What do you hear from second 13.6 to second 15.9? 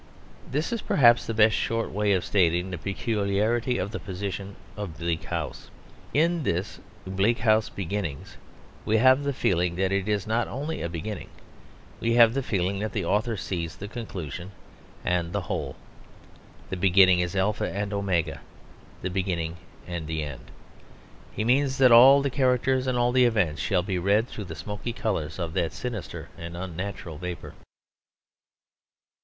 the conclusion and the whole.